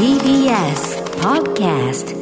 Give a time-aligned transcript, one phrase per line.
[0.00, 2.16] TBS Podcast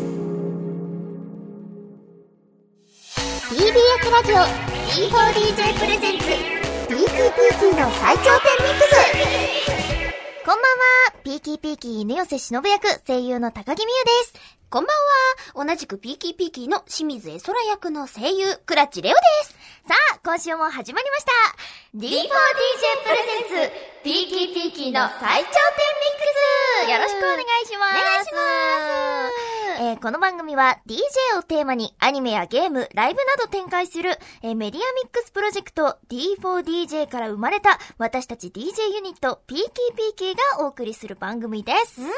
[3.46, 4.34] TBS ラジオ
[4.90, 7.12] D4DJ presents Peaky
[7.60, 8.90] P-key の最頂点 MIX。
[10.44, 11.22] こんばんは。
[11.22, 14.96] Peaky P-key 犬寄しのぶ役声優の高木美佑ですこんばん
[15.56, 15.64] は。
[15.66, 19.52] 同じく Peaky P-key の清水絵空役の声優倉知玲鳳です。
[19.88, 21.32] さあ今週も始まりました。
[21.96, 22.26] D4DJ プレ
[23.48, 27.96] ゼンツピーキーピーキーの最頂点ミックスよろしくお願いします。
[27.96, 29.80] お願いします。
[29.80, 42.02] えーこの番組は DJ をテーマにアニメやゲーム、ライブなど展開する、えーメディアミックスプロジェクト D4DJ から生まれた私たち DJ ユニット PKPK がお送りする番組です。
[42.02, 42.08] は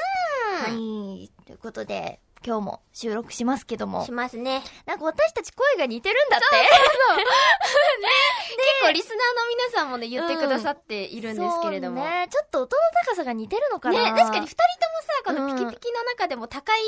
[0.70, 1.30] い。
[1.46, 4.12] ということで、今日も収録しますけどもし。
[4.12, 4.62] ますね。
[4.86, 6.46] なんか私たち声が似てるんだって。
[8.80, 12.02] 結構リスナーの皆さんもね、言ってくださっているんですけれども。
[12.02, 12.28] そうね。
[12.30, 14.64] ちょっと音の高さが似てるのかなね、確かに二人とも
[15.06, 16.80] さ、このピキピキの中でも高い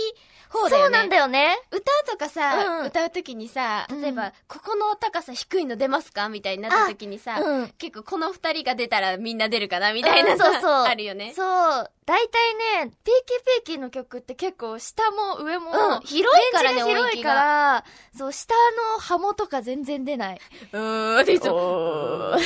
[0.49, 0.85] 方だよね。
[0.85, 1.59] そうなんだよね。
[1.71, 6.29] 歌とかさ、うん歌うときにさ、例えば、うんここの高さ低いの出ますか？
[6.29, 7.69] みたいになったときにさ、うん。
[7.79, 11.33] 結構この二人が出たらみんな出るかなみたいなそうそうあるよね。
[11.35, 11.91] そう。
[12.05, 17.35] 大体ね、ピーキーピーキーの曲って結構下も上も、うん、広いからね、広いか。
[17.35, 17.85] ら、
[18.17, 18.55] そう、下
[18.95, 20.41] のハモとか全然出ない。
[20.73, 22.37] うーん、でしょ。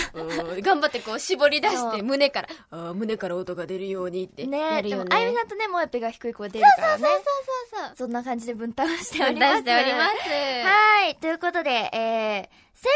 [0.62, 5.04] 頑張ってこう絞り出して、そう胸から、胸から音が出るようにってねやるよね。
[5.04, 7.04] でも、あゆみさんとね、もえぺが低い声出るからね。
[7.04, 7.96] そうそうそう。
[7.96, 9.58] そんな感じで分担しており出ます。
[9.58, 10.14] しております。
[10.28, 11.16] はい。
[11.16, 12.90] ということで、えー、先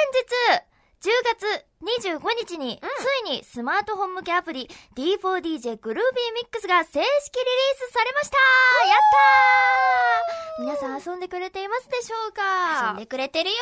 [0.59, 0.70] 日、
[1.01, 2.79] 10月25日に、
[3.25, 7.07] ついにスマートフォン向けアプリ D4DJ グルービーミックスが正式リリー
[7.89, 8.37] スされました。
[8.87, 8.99] やっ
[10.59, 10.67] たー！
[10.67, 12.89] 皆さん遊んでくれていますでしょうか？
[12.89, 13.57] 遊んでくれてるよ。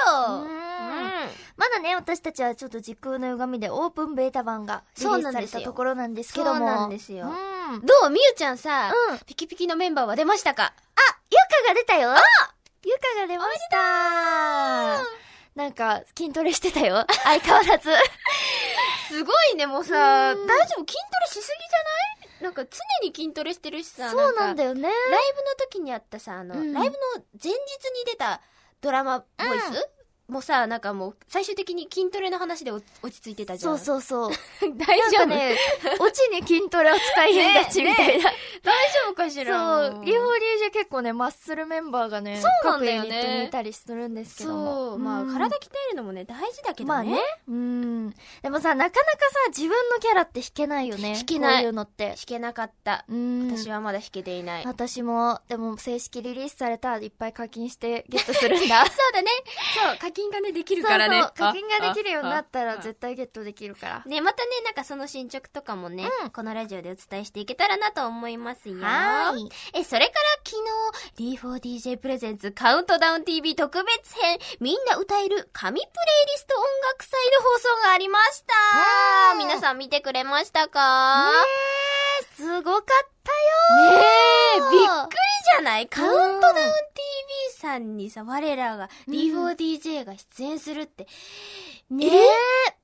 [1.56, 6.59] まだね、私たちはちょっと時空の歪みでオープンベータ版がリリースされたところなんですけども。
[6.59, 7.28] そうなんですよ。
[7.72, 7.86] うん。
[7.86, 9.19] どうみゆちゃんさ、うん。
[9.27, 10.75] ピキピキのメンバーは出ましたか？
[11.31, 12.16] ゆかが出たよ。
[12.84, 15.27] ゆかが出ました
[15.58, 17.04] なんか、筋トレしてたよ。
[17.24, 17.91] 相変わらず。
[19.08, 20.58] すごいね、もうさ、大うん丈夫？
[20.58, 22.42] 筋トレしすぎじゃない？
[22.44, 24.68] なんか常に筋トレしてるしさ、そうなんだよ。
[24.68, 24.82] よね。
[24.82, 24.92] ライ
[25.34, 26.98] ブの時にあったさ、あの、うんライブの
[27.42, 27.56] 前日に
[28.06, 28.41] 出た
[28.80, 29.24] ドラマボ
[29.54, 29.88] イス、
[30.28, 33.69] もうさ、なんかもう最終的に筋トレの話でお落ち着いてたじゃ。
[33.69, 34.31] そうんそうそう。
[34.77, 35.56] 大なんかね、
[35.99, 38.31] オチに筋トレを使い変がちみたいな。
[38.62, 44.75] 大丈夫かしそう、らリフォー DJ 結構ね、マッスルメンバーがね、そうなんだよねたりするんですけども。
[44.91, 46.84] そう、まあん体鍛えるのもね、大事だけどね。
[46.84, 47.19] まあね。
[47.49, 48.10] うん。
[48.43, 51.15] でもさ、なかなかさ、自分のキャラって弾けないよね。
[51.15, 52.09] 弾けないこういうのって。
[52.09, 53.06] 弾けなかった。
[53.09, 53.56] うん。
[53.56, 54.66] 私はまだ弾けていない。
[54.66, 58.84] 私も、でも正式リリースされたらいっぱい課金してゲットするんだ。
[58.87, 59.31] そうだね。
[59.89, 61.20] そう、課金がね、できるからね。
[61.20, 64.02] そうそう課金ができるようになったらあ絶対ゲットできるから。
[64.06, 68.76] ね、またね、なんかその進捗とかもね、うんこのラジオでお伝えしていけたらなと思いますよ。
[68.80, 69.48] はーい。
[69.74, 70.56] え、それから昨
[71.16, 81.30] 日、D4DJ プレゼンツカウントダウン TV 特別編、みんな歌える神プレイリスト音楽祭の放送がありましたうん皆さん見てくれましたか？
[82.36, 82.82] すごかっ
[83.24, 83.32] た
[83.80, 84.04] よね
[84.56, 85.16] え、ーびっくり
[85.52, 85.86] じゃない？
[85.88, 86.62] カウントダウン TV
[87.56, 91.06] さんにさ、我らがうん D4DJ が出演するって、
[91.90, 92.28] ねええ。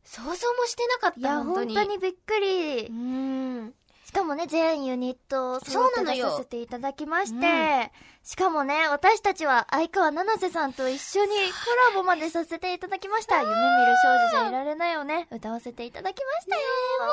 [0.05, 0.37] 想像も
[0.67, 1.75] してなかった、いや、本本当に。
[1.75, 2.93] 当にびっくりう。
[2.93, 3.75] ん。
[4.15, 6.27] しかもね、全ユニットそうなのよ。
[6.27, 7.91] 出させていただきまして、うん。
[8.23, 11.35] しかもね、私たちは相川七瀬さんと一緒にコ
[11.93, 13.41] ラボまでさせていただきました。
[13.41, 13.61] 夢見る
[14.05, 16.63] 少女じゃいられないをね、歌わせていただきましたよ。
[17.01, 17.13] もう、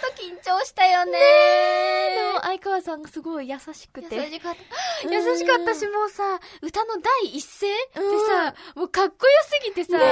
[0.00, 4.16] ほんと緊張したよねでも相川さんがすごい優しくて。
[4.16, 4.54] 優しかっ
[5.02, 5.06] た。
[5.08, 5.12] うん。
[5.12, 8.26] 優しかったし、もうさ、歌の第一声でうん。
[8.26, 10.04] さ、もうかっこよすぎてさ、ね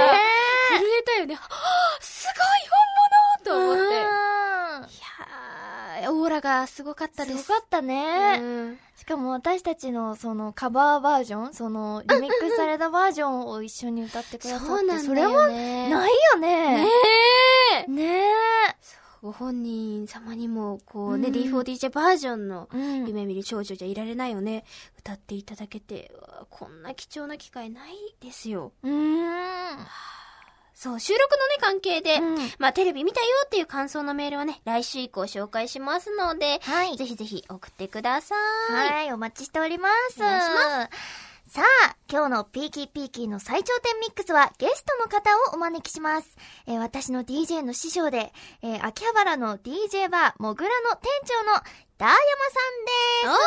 [0.77, 1.37] 震えたよね。
[1.37, 2.27] はぁす
[3.47, 3.95] ごい本物と思って。
[3.95, 4.03] いうん。
[4.03, 5.38] やー、
[6.09, 7.43] オーラがすごかったです。
[7.45, 8.39] すごかったね。
[8.41, 15.07] うんしかも私たちのそのカバーバージョン、そのリミックスされたバージョンを一緒に歌ってくださって、そうなんだよね。
[15.07, 16.85] それもねないよね。
[16.85, 16.89] ね
[17.87, 17.91] え。
[17.91, 18.29] ねえ。
[19.23, 23.07] ご本人様にも、こうね、うん D4DJ バージョンのうん。
[23.07, 24.65] 夢見る少女じゃいられないよね。
[24.99, 26.13] 歌っていただけて、
[26.51, 28.73] こんな貴重な機会ないですよ。
[28.83, 29.79] うーん。
[30.81, 36.97] そう、収録のね、関係で、うんまあ、テレビ見たよっていう感想のメールはね、来週以降紹介しますので、はい。
[36.97, 38.37] ぜひぜひ送ってくださ
[38.71, 38.93] い。
[38.93, 40.21] はい、お待ちしております。
[40.21, 40.89] お願いしま
[41.49, 46.37] さあ、今日のピーキーピーキーの最頂点ミックスはゲストの方をお招きします。
[46.69, 48.33] えー私の DJ の師匠で、
[48.63, 51.61] えー秋葉原の DJ バー、もぐらの店長の
[51.99, 53.45] ダーヤマさんで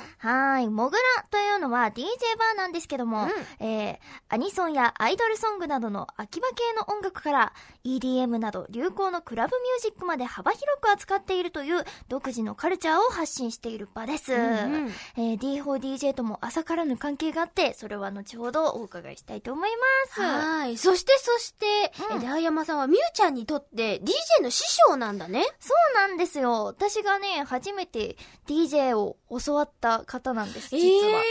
[0.00, 0.24] す。
[0.24, 0.68] はい。
[0.68, 2.04] モグラというのは DJ
[2.38, 3.28] バーなんですけども、
[3.60, 3.98] えー、
[4.28, 7.52] アニソンやアイドルソングなどの秋葉系の音楽から
[7.84, 14.32] EDM など流行のクラブミュージックまで幅広く扱っているという独自のカルチャーを発信している場です。
[14.32, 20.22] うんうんえー、D4DJ とも朝からぬ関係があって、それは後ほどお伺いしたいと思います。
[20.22, 20.78] はい。
[20.78, 21.66] そして、そして、
[22.10, 25.44] うんえダイヤマさんはみゆちゃんにとって DJ の師匠なんだね。
[25.60, 26.43] そうなんですよ。
[26.64, 31.22] 私がね、初めて DJ を教わった方なんです、実は。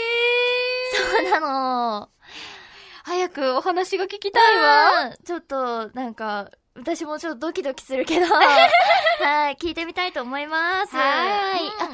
[1.20, 2.08] そうなの。
[3.04, 5.04] 早くお話が聞きたいわ。
[5.06, 10.96] うんちょっと、なんか、私もちょっとドキドキするけど、 はい、聞いてみたいと思います。
[10.96, 11.90] はいうんあ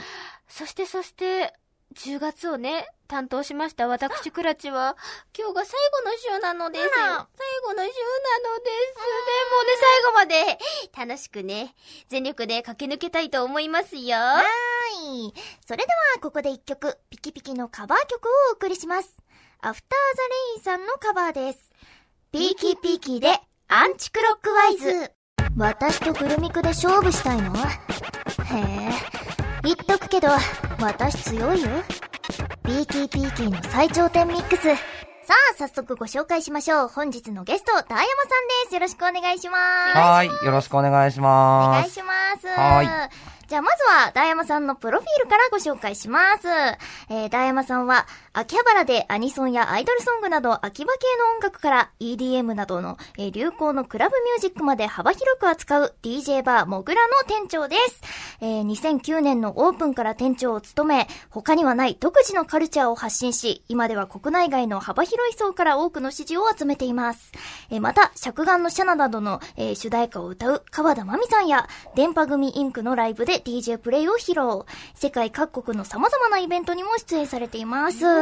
[0.49, 1.55] そして、そして、
[1.97, 4.97] 10月をね、担当しました私クラチは、
[5.37, 6.91] 今日が最後の週なのですよ。
[6.93, 6.99] 最
[7.65, 8.95] 後の週なのです。
[8.95, 9.03] で
[9.51, 10.59] もね、最後まで
[11.13, 11.75] 楽しくね、
[12.09, 14.17] 全力で駆け抜けたいと思いますよ。
[14.17, 15.35] はい。
[15.67, 19.17] それでは、ここで一曲、ピキピキのカバー曲をお送りします。
[19.61, 21.73] アフターザレインさんのカバーです。
[22.31, 25.13] ピーキピーキで、アンチクロックワイズ。
[25.57, 27.57] 私とグルミクで勝負したいの？
[27.57, 27.61] へ
[29.27, 29.30] え。
[29.63, 30.29] 言っとくけど、
[30.81, 31.69] 私強いよ。
[32.65, 34.63] ピーキーピーキーの最頂点ミックス。
[34.63, 36.89] さあ、早速ご紹介しましょう。
[36.89, 38.09] 本日のゲスト、ダイヤマさん
[38.65, 38.75] です。
[38.75, 39.59] よろしくお願いしま
[39.93, 39.99] す。
[39.99, 40.27] はい。
[40.27, 41.81] よろしくお願いします。
[41.81, 42.47] 願いします。
[42.49, 46.47] はいじゃあまずは、ダイヤマさんのプロフィールからご紹介します。
[47.09, 58.01] えー、ダイヤマさんは、秋葉原でアニソンやアイドルソングなど秋葉系の音楽から EDM などの、流行のクラブミュージックまで幅広く扱う DJ バーモグラの店長です。
[58.41, 67.33] えー、2009年のオープンから店長を務め、他にはない独自のカルチャーを発信し、今では国内外の幅広い層から多くの支持を集めています。
[67.81, 69.41] また、尺眼のシャナなどの、
[69.75, 74.65] 主題歌を歌う川田真美さんや、電波組インクのライブで DJ プレイを披露。
[74.95, 78.20] 世界各国の様々なイベントにも出演されています。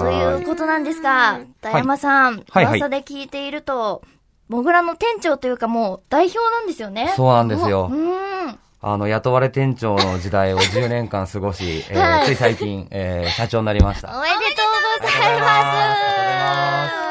[0.00, 4.02] ということなんですが、ダイヤマさん、はいはい噂で聞いていると、
[4.48, 7.12] モグラの店長というかもう代表なんですよね。
[7.16, 7.94] そうなんですよう。
[7.94, 8.58] ーん。
[8.80, 14.16] あの、雇われ店長の時代を10年間過ごし、 えーはいつい最近、えー社長になりました。
[14.16, 17.08] おめでとうございま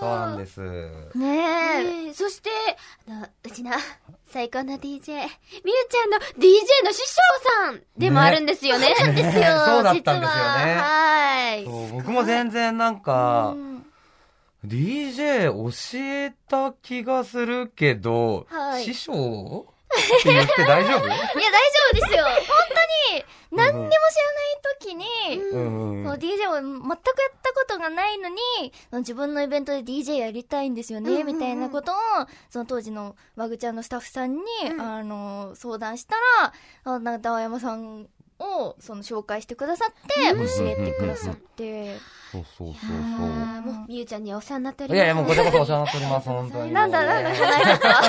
[0.00, 0.52] そうなんです。
[0.54, 1.18] す。
[1.18, 2.14] ねえ。
[2.14, 2.50] そして、
[3.08, 3.70] あの、うちの
[4.34, 7.20] 最高の DJ、みゆちゃんの DJ の師匠
[7.66, 8.88] さんでもあるんですよね。
[9.14, 9.22] ですよ。
[9.22, 9.30] ね
[9.64, 11.64] そうだったんですよね実ははい。
[11.92, 13.86] 僕も全然なんかう、ん
[14.66, 19.66] DJ 教えた気がするけど、はい師匠？
[19.84, 21.06] って言って大丈夫？
[21.06, 21.38] いや、大丈
[21.92, 22.24] 夫ですよ。
[22.24, 22.34] 本
[23.10, 25.06] 当に、何にも知らない時に、
[25.50, 26.04] うんうん。
[26.04, 26.96] そう DJ を全くやっ
[27.42, 28.36] たことがないのに、
[28.92, 31.26] 自分のイベントで DJ やりたいんですよね、うんうんうん。
[31.34, 31.94] みたいなことを、
[32.50, 34.80] その当時のワグちゃんのスタッフさんに、うん。
[34.80, 36.52] あの、相談したら、
[36.84, 38.08] あなんか、ダ山さん
[38.38, 41.96] を、その、紹介してくださって、うん教えてくださって、
[42.32, 44.98] そうそうそうあーもう、みゆちゃんにはお世話になっております。
[44.98, 45.06] そう。
[45.06, 46.72] いやいや、もうこちらこそお世話になっております、本当に。
[46.72, 48.02] なんだ、なんだ、ないですか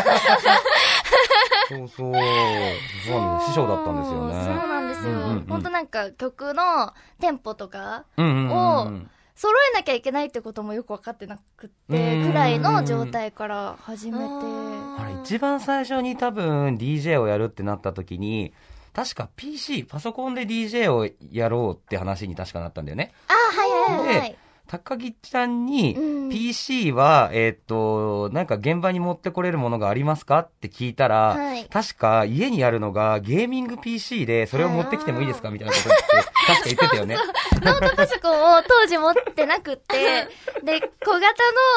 [1.70, 1.88] そうそう。
[1.88, 3.50] そうなんです。
[3.50, 4.34] 師匠だったんですよね。
[4.34, 5.10] そうなんですよ。
[5.12, 9.10] うんうんうん本当なんか曲のテンポとか、うんうんうんうん。
[9.36, 14.24] 揃えなきゃいけないってこともよく分かってなくって、うんくらいの状態から始めて。
[14.24, 18.54] ああれ、一番最初に多分 DJ をやるってなった時に、
[18.94, 23.12] 確か PC、パソコンで DJ をやろうって話に確かなったんだよね。
[23.28, 24.38] あ、はいはいはい。
[24.68, 26.30] 高木ちゃんに、うん。
[26.30, 31.66] PC は、えーっと、なんか現場に持ってこれるものがありますかって聞いたら、はい。
[31.66, 35.52] 確か家にあるのがゲーミング PC で、それを持ってきてもいいですか？
[35.52, 36.00] みたいなことって、
[36.48, 37.18] 確か言ってたよね。
[37.64, 40.28] ノートパソコンを当時持ってなくって、
[40.64, 41.20] で、小型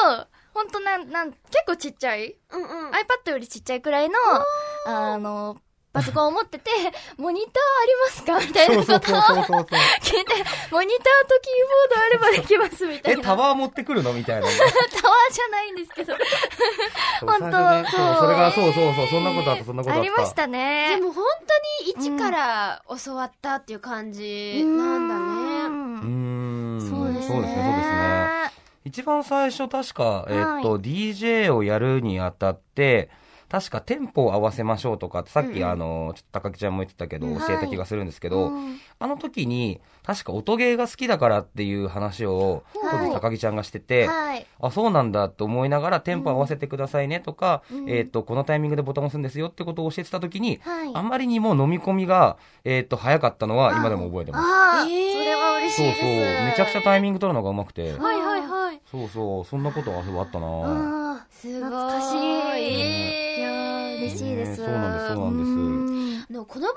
[0.07, 2.89] の、ほんとなん、なん、結構ちっちゃい、うんうん。
[2.91, 4.15] iPad よりちっちゃいくらいの、
[4.87, 5.57] あの、
[5.99, 6.71] パソコンを持ってて、
[7.17, 8.39] モニターありますか？
[8.39, 9.61] みたいそなことをうそうそうそうそう。
[10.01, 10.33] 聞いて、
[10.71, 13.23] モニターとキーボードあればできますみたいえ、な。
[13.23, 14.13] タワー持ってくるの？
[14.13, 14.47] みたいな。
[14.47, 16.13] タワーじゃないんですけど。
[17.19, 20.01] そう本当そう、そうそれが、そうそうそう、そんなことあった、そんなことあった。
[20.01, 20.97] ありましたでね。
[20.97, 21.25] も本
[21.85, 25.21] 当に一から教わったっていう感じなんだね。
[25.65, 26.81] うんん。
[26.89, 27.35] そうですね。
[27.35, 28.51] そうですね、そうですね。
[28.85, 33.09] 一番最初確か、えーっと、DJ をやるにあたって、
[33.49, 44.45] 確かテンポを合わせましょうとかさっき、あの、ちょっと高木ちゃんも言ってたけど、うん教えた気がするんですけど、うんあの時に、確か音ゲーが好きだからっていう話を、当はい時高木ちゃんがしてて、はい。
[44.59, 50.91] あ、そうなんだと思いながら、テンポ合わせてくださいねとか、うんえーっと、このタイミングでボタン押すんですよってことを教えてた時に、はい。
[50.93, 54.45] あんまりにも飲み込みが、えーっと、早かったのは今でも覚えてます。
[54.83, 56.03] それは嬉しそうそう。
[56.05, 57.93] めちゃくちゃタイミング取るのが上手くて。
[57.93, 58.81] はいはいはい。
[58.89, 59.45] そうそう。
[59.45, 61.25] そんなことはあったな。
[61.31, 61.69] すごい。
[61.69, 64.49] 懐かしいえーいやー嬉しいです。
[64.51, 66.25] ねそうなんですそうなんです。
[66.29, 66.75] あの、この番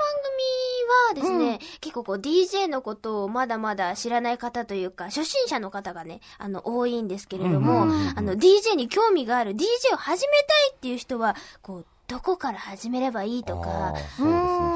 [1.15, 8.19] 組はですね、結構こう DJ のことをまだまだ知らない方というか、初心者の方がね、あの、多いんですけれども、うんうんうんうん。
[8.19, 9.65] あの、DJ に興味がある、DJ
[9.95, 14.31] を始めたいっていう人は、こう、どこから始めればいいとかあー、そうですね。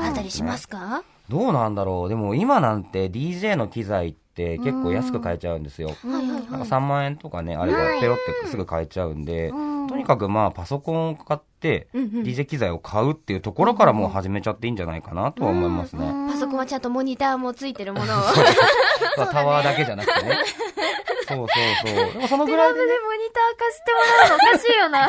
[0.06, 1.02] あったりしますか？
[1.28, 2.08] どうなんだろう。
[2.08, 5.96] でも今なんて DJ の機材って結構安く買えちゃうんですよ。
[6.04, 6.68] なんかはい。
[6.68, 9.50] 3万円とかね、あればペロってすぐ買えちゃうんで、
[9.88, 16.12] とにかくまあパソコンを買って、DJ 機材を買うっていうところからもう始めちゃっていいんじゃないかなとは思いますね。
[16.30, 18.16] パソコンはちゃんとモニターもついてるものを。
[19.16, 20.38] まあタワーだけじゃなくてね。
[21.28, 21.48] そうそう
[21.88, 22.12] そう。
[22.12, 25.08] でもそのぐらいで、ね、モニター貸してもらうのおかしいよな。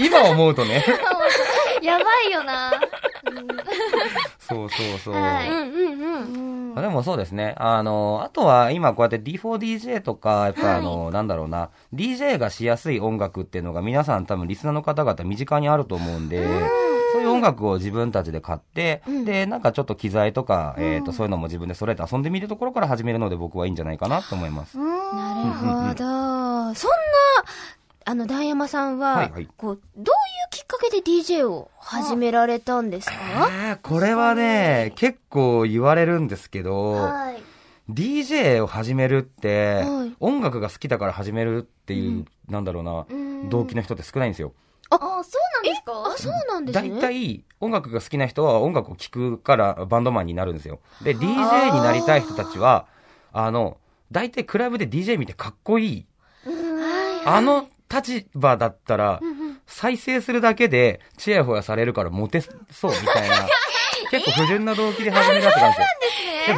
[0.00, 0.84] 今思うとね。
[1.82, 2.72] やばいよな。
[4.48, 5.14] そうそうそう。
[5.14, 6.78] はいうんうんうん。
[6.78, 7.54] あでもそうですね。
[7.58, 16.46] あの、あとは今こうやって D4DJ とか、やっぱあの、なんだろうな、DJ がしやすい音楽っていうのが皆さん多分リスナーの方々身近にあると思うんで、
[17.12, 24.76] そういう音楽を自分たちで買って、で、なんかちょっと機材とか、えっ、と、そういうのも自分で揃えて遊んでみるところから始めるので僕はいいんじゃないかなと思います。
[24.76, 24.90] なる
[25.52, 26.74] ほど。
[26.74, 26.96] そんな、
[28.08, 29.48] あの、ダイヤマさんは、はいはい。
[29.56, 30.06] こう、どういう
[30.50, 33.14] きっかけで DJ を始められたんですか？
[33.50, 37.42] えーこれはね、結構言われるんですけど、はい。
[37.90, 40.14] DJ を始めるって、はい。
[40.20, 43.06] 音楽が好きだから始めるっていう、なんだろうな、
[43.50, 44.52] 動機の人って少ないんですよ。
[44.88, 45.24] あ、そうなん
[45.64, 45.92] ですか？
[46.06, 46.90] あ、そうなんですね。
[46.90, 50.78] 大体、音楽が好きな人は音楽を聴くからバンドマンになるんですよ。
[51.02, 52.86] で、DJ になりたい人たちは、
[53.32, 53.78] あの、
[54.12, 56.06] 大体クラブで DJ 見てかっこいい。
[57.24, 59.20] あの立場だったら、
[59.66, 63.36] 再生するだけで、チヤホヤされるからモテそうみたいな、
[64.10, 65.86] 結構不純な動機で始めたってたんですよ。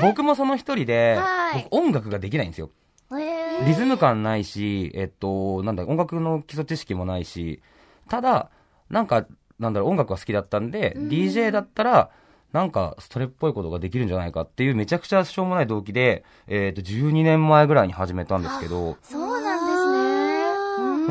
[0.00, 1.62] で僕もその一人で、はい。
[1.70, 2.70] 僕音楽ができないんですよ。
[3.18, 7.62] えリズム感ないし、えっと、なんだ、音楽の基礎知識もないし、
[8.08, 8.50] ただ、
[8.90, 9.26] なんか、
[9.58, 12.10] なんだろう、音楽が好きだったんで、DJ だったら、
[12.52, 19.47] なんか、それっぽいことができるんじゃないかっていうめちゃくちゃしょうもない動機で、えっと、12年前ぐらいに始めたんですけど、そう。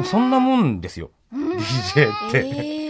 [0.03, 1.11] そんなもんですよ。
[1.33, 2.45] DJ って。
[2.53, 2.87] え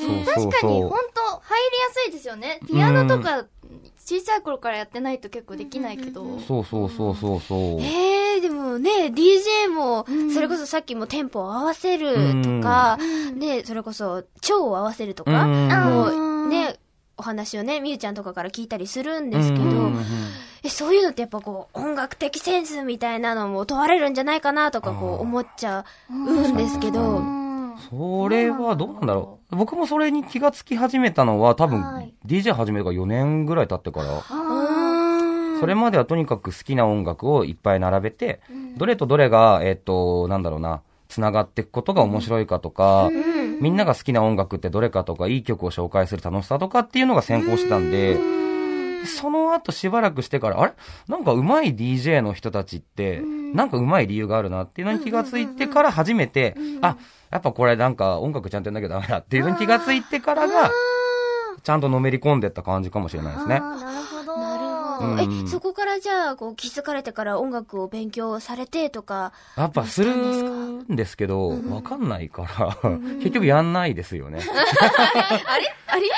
[0.00, 0.96] そう確かに、そうそうほんと、
[1.42, 2.60] 入りやすいですよね。
[2.66, 3.44] ピアノとか、
[3.98, 6.38] 小さい頃からやってないと結構できないけど。
[6.40, 7.80] そうそうそうそうそう。
[7.80, 12.98] えー、でもね、DJ も、それこそさっきもテンポを合わせるとか、
[13.34, 16.80] ね、それこそ、調を合わせるとか、うんもうね、
[17.16, 19.64] お話をね、みゆちゃんとかから聞いたりするんですけど、
[20.62, 27.74] えそういうのってやっぱこう、音楽的センスみたいなのも問われるんじゃないかなとかこう思っちゃうんですけど、うん。
[27.90, 29.56] それはどうなんだろう。
[29.56, 32.12] 僕もそれに気がつき始めたのは多分はい。
[32.26, 34.22] DJ 始めてから4年ぐらい経ってから。
[35.60, 38.40] それまではとにかく好きな音楽をいっぱい並べて、
[38.76, 43.10] どれとどれが、えっ、と、なんだろうな、繋がっていくことが面白いかとか、
[43.60, 48.18] みんなが好きな音楽ってどれかとか、いい曲を紹介する楽しさとかっていうのが先行してたんで、
[49.06, 50.72] その後しばらくしてから、あれ？
[51.08, 53.20] なんか上手い DJ の人たちって、
[53.54, 56.96] なんか上手い理由があるなっていうのに気がついてから初めて、あ、
[57.30, 60.70] やっぱこれなんか音楽ちゃんとやんなきゃダメだっていうのに気がついてからが、
[61.62, 63.60] ちゃんとのめり込んでった感じかもしれないですね。
[63.60, 64.19] なるほど。
[65.00, 65.44] うん。
[65.44, 72.76] え、そこからじゃあ、こう、気づかれてから音楽を勉強されてとか、やっぱするんですけど、わかんないから、
[73.18, 74.40] 結局やんないですよね。
[75.46, 75.74] あれ？
[75.86, 76.08] あれ？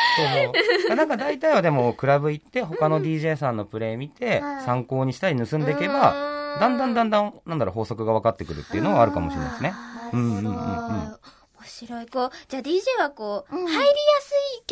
[0.89, 0.97] そう。
[0.97, 6.15] なんか大体はでも、クラブ行って、他の DJ さんのプレイ見て、参考にしたり盗んでいけば、
[6.61, 9.75] だんだんだんだん、なんだろう、法則が分かってくるっていうのはあるかもしれないですね。
[10.13, 10.53] うんうんうんうん。
[10.53, 11.19] 面
[11.65, 12.07] 白い。
[12.09, 13.81] こう、じゃあ DJ はこう、入りや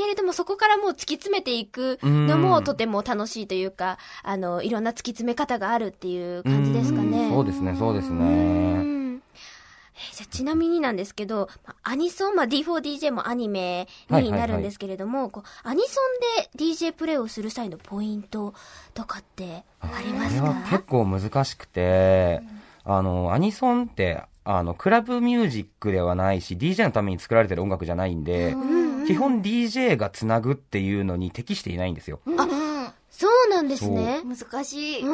[0.00, 7.24] けれども、そこからもう突き詰めていくのもとても楽しいというか、あの、いろんな突き詰め方があるっていう感じですかね。
[7.24, 7.30] うん。
[7.30, 8.82] そうですね、そうですうね。
[8.82, 9.16] ん。
[9.16, 9.18] え
[10.14, 18.54] じゃあちなみになんですけど、まあアニソン、まあ、D4DJ もアニメになるんですけれども、こうアニソンで DJ プレイをする際のポイント
[18.94, 20.40] とかってありますか？
[20.40, 22.40] これは結構難しくて、
[22.84, 28.56] あの、アニソンって、あの、クラブミュージックではないし、DJ のために作られてる音楽じゃないんで、
[29.10, 32.20] 基本 DJ がつなぐっていうのに適していないんですよ。
[32.26, 32.34] ね、
[33.10, 34.20] そうなんですね。
[34.24, 35.04] 難しい。
[35.04, 35.10] め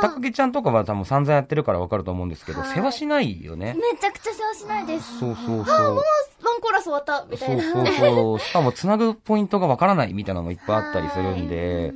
[0.00, 3.76] 高木ちゃんとかは多分散々やってるからわかると思うんですけど、世話しないよね。
[4.00, 5.18] ちゃくちゃ世話しないです。
[5.18, 5.96] そうそうそう。
[6.44, 7.62] ワンコーラス終わったみたそいうな。
[7.64, 8.38] そうそう。
[8.40, 11.92] しかもつなぐポイントがわからないみたいなのもいっぱいあったりするんで、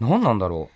[0.00, 0.68] 何なんだろ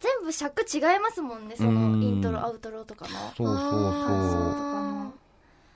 [0.00, 3.10] 全部尺違いますもんね、そうんのイントロ、アウトロとかの。
[3.10, 3.32] う。
[3.36, 5.01] そうそうそう。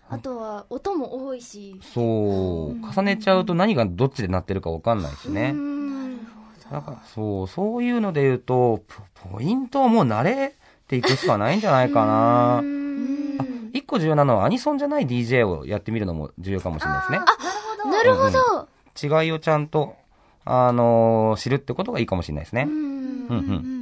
[0.08, 1.80] あとは、音も多いし。
[1.82, 2.04] そう。
[2.86, 5.54] 重ねちゃうと何がどっちで鳴ってるかわかんないしね。
[6.70, 8.82] だから、そう、そういうので言うと、
[9.22, 10.54] ポポイントはもう慣れ
[10.86, 12.58] ていくしかないんじゃないかな。
[12.58, 12.62] あ
[13.72, 17.18] 一個重要なのはアニソンじゃない DJ をやってみるのも重要かもしれないですね。
[17.90, 18.68] なるほど。
[19.22, 19.96] 違いをちゃんと、
[20.44, 22.62] あのー知るってことがいいかもしれないですね。
[22.62, 23.75] うんうんうん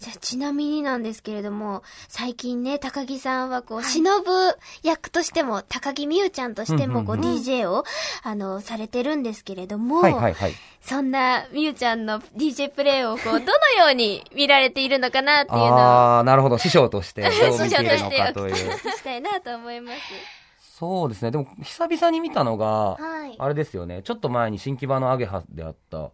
[0.00, 4.30] じゃあ、ちなみになんですけれども、最近ね、高木さんはこう、忍ぶ
[4.82, 7.84] 役としても、高木美優ちゃんとしても、こう、DJ を、
[8.22, 10.54] あの、されてるんですけれども、はいはいはい。
[10.80, 16.58] そんな美優ちゃんの DJ プレイをこう、 どのように見られているのかなっていうのを、ああ、なるほど。
[16.58, 17.30] 師匠として どう
[17.62, 18.54] 見ているのかという。
[18.56, 19.98] したいなと思います。
[20.78, 21.30] そうですね。
[21.30, 23.36] でも、久々に見たのが、はい。
[23.38, 24.02] あれですよね。
[24.02, 26.12] ちょっっと前に新木場のアゲハであった、コ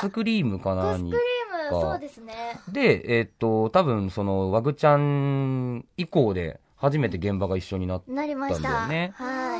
[0.00, 1.35] スクリームかなにコスクリ
[1.70, 2.60] かそうですね。
[2.68, 8.60] で、えっと、多分、その、ワグちゃん以降で、初めて現場が一緒になっなりました。
[8.60, 9.58] だんだよねは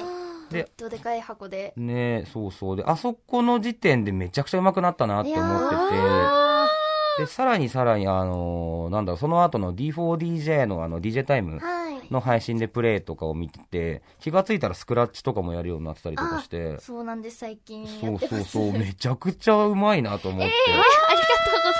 [0.50, 0.52] い。
[0.52, 1.72] で、どでかい箱で。
[1.76, 2.76] ねそうそう。
[2.76, 6.68] で、あそこの時点でめちゃくちゃ上手くなったなって思ってあ
[7.16, 12.12] て、で、さらにさらに、あのーなんだろう、その後の D4DJ のあの DJ タイムはい。
[12.12, 18.18] の配信でプレイとかを見てて、気がついたらスクラッチとかもやるようになってたりとかして、そうなんです、最近やそう。
[18.28, 20.44] そうそう、めちゃくちゃうまいなと思って。
[20.44, 21.75] ありがとうございます。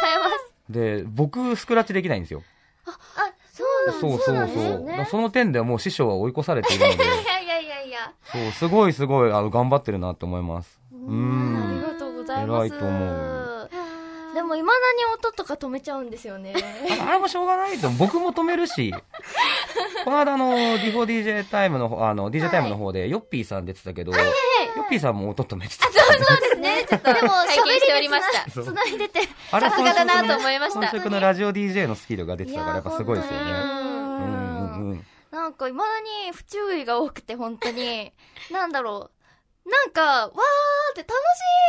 [0.70, 2.42] で、僕、スクラッチできないんですよ。
[2.87, 2.90] あ、
[3.52, 4.61] そうなんそうそうそ
[5.02, 5.04] う。
[5.04, 5.11] そ。
[5.12, 8.12] その点ではもう師匠は追い越されているので、いやいやいやいや。
[8.32, 10.80] そう、すごいすごい、あの、頑張ってるなって思います。
[10.92, 11.82] うありん。
[11.82, 12.66] がとうございます。
[12.66, 13.70] 偉いと思う
[14.35, 14.73] でも、未だ
[15.08, 16.52] に音とか止めちゃうんですよね。
[17.00, 18.92] ああれもしょうがないと、僕も止めるし、
[20.04, 24.12] この間あの、D4DJ タイムの方、あの、DJ タイムの方で、ヨッピーさん出てたけど、
[24.76, 25.87] ヨッピーさんも音止めてた。
[25.87, 26.85] そうですね。
[26.88, 28.50] ちょっと、でも、拝見しておりました。
[28.50, 29.21] つな繋いでて。
[29.50, 33.50] さすがだなと思いました本職のラジオ DJ のスキルが出てたから、やっぱすごいですよね。
[33.50, 33.54] う
[34.95, 35.06] ん。
[35.30, 35.85] なんか、未だ
[36.28, 38.12] に不注意が多くて、本当に。
[38.50, 39.15] なんだろう。
[39.66, 40.32] なんか、わーっ
[40.94, 41.14] て楽しい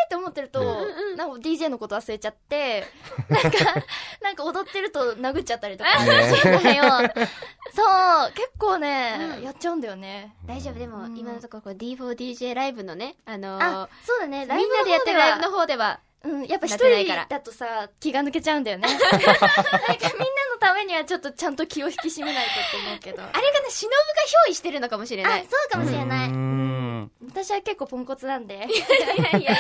[0.06, 0.86] って思ってると、
[1.16, 2.86] なんか DJ のこと忘れちゃって、
[3.28, 3.50] なんか、
[4.22, 6.84] なんか踊ってると殴っちゃったりとかするんだよ。
[7.76, 10.36] そう、結構ね、やっちゃうんだよね。
[10.46, 18.88] 大丈夫、でも、うん今のところこう D4DJ ライブのね、あのーあ、そうだね、みんなでやってるライブの方方では、うん、やっぱ一人だとさ、気が抜けちゃうんだよね。
[18.88, 23.24] なんかみんなのためにはちょっとちゃんと気を引き締めないとって思うけど。
[23.24, 23.96] あれかな、忍が
[24.48, 25.48] 憑依してるのかもしれなあ、い。
[25.50, 26.47] そうかもしれない。
[27.26, 28.56] 私は結構ポンコツなんで。
[28.56, 28.70] い やい
[29.34, 29.56] やいやいや。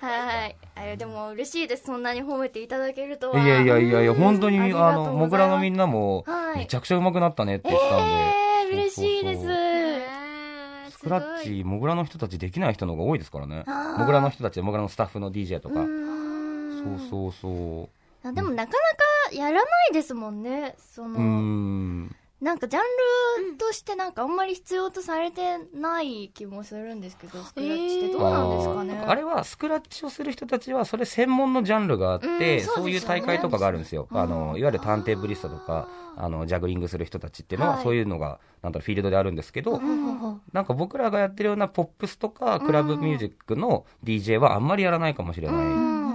[0.00, 0.56] はい。
[0.74, 1.86] あれ、でも嬉しいです。
[1.86, 3.42] そんなに褒めていただけるとは。
[3.42, 8.14] いやいやいやいや、本当に、あの、とうございますモグラのみんなも、はいめちゃくちゃ上手くなったねって言ってたんで。
[8.14, 10.92] えー、嬉しいです。
[10.92, 13.64] スクラッチ、モグラの人たちできない人の方が多いですからね。
[13.66, 15.80] あーモグラの人たち、モグラのスタッフの DJ とか。
[15.80, 17.88] うそんうそうそ
[18.24, 18.28] う。
[18.28, 18.78] あでもなかな
[19.34, 20.74] かやらないですもんね。
[20.78, 22.16] そうの、ーん。
[22.40, 29.00] なんかジャンルとしてなんかあんまり必要とされてない気もするんですけど、スクラッチってどうなんですかね？
[29.04, 34.06] あーあれは、スクラッチをする人たちは、それ専門のジャンルがあって、うんそうそういう大会とかがあるんですよ。
[34.10, 34.18] うん。
[34.18, 37.82] あの、いわゆるターンテーブリストとか、あの、ジャグリングする人たちっていうのは、はい。
[37.84, 45.56] そういうのが、なんだろう、フィールドであるんですけど、うんなんか僕らがやってるようなポップスとか、クラブミュージックの DJ はあんまりやらないかもしれない。
[45.56, 46.05] うん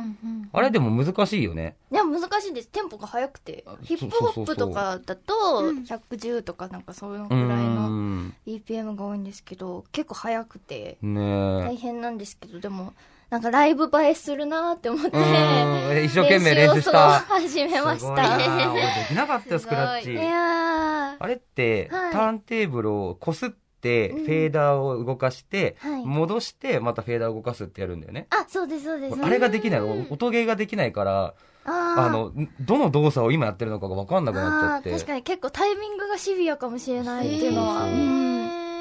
[0.54, 1.76] あれでも難しいよね。
[1.92, 2.68] でも難しいんです。
[2.70, 3.78] テンポが速くてあ。
[3.84, 8.36] ヒップホップとかだと、110とかなんかそういうぐうらいのん。
[8.46, 11.22] BPM が多いんですけど、結構速くてね
[11.62, 12.94] 大変なんですけど、でも、
[13.30, 15.24] なんかライブ映えするなって思って、うん
[16.04, 18.36] 一生懸命練習した始めました。
[18.36, 18.44] 俺で
[19.08, 20.12] きなかったよ、スクラッチ。
[20.12, 28.28] いやあれって、はいターンテーブルをこすって、うんフェーダーを動かして、はい戻して、またフェーダーを動かすってやるんだよね。
[28.30, 29.20] ーあ、そうです、そうです。
[29.22, 31.34] あれができない、音ゲーができないから、
[31.65, 34.91] あの、どの動作を今やってるのかが分かんなくなっちゃって。
[34.91, 37.86] 確かに結構タイミングがシビアかもしれないっていうのは、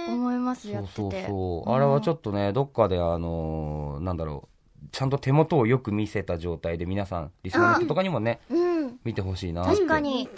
[0.08, 0.70] 思います。
[0.72, 1.70] そうそうそう。
[1.70, 4.48] あれはちょっとね、どっかであのーなんだろ
[4.82, 8.98] う、ちゃんと手元をよく見せた状態で皆さん、リスナーの人とかにもね、うん。
[9.04, 9.76] 見てほしいなって。
[9.76, 10.28] 確かに。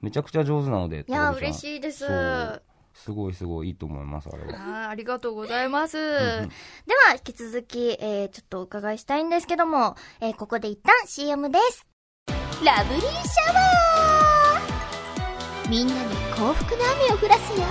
[0.00, 1.04] めちゃくちゃ上手なので。
[1.08, 2.06] いや、嬉しいです。
[2.94, 4.84] すごいすごいいいと思います、あれは。
[4.84, 5.96] あーありがとうございます。
[5.98, 11.86] んでは、引き続き、えー、ちょっとお伺いしたいんですけども、えー、ここで一旦 CM です。
[12.64, 17.66] ラブリーシャワーみんなに幸福の雨を降らすよ。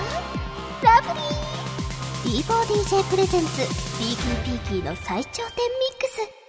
[0.82, 3.48] ラブリー !D4DJ プレゼンツ、
[3.98, 5.52] ピーキーピーキーの最頂点ミ
[5.92, 6.42] ックス。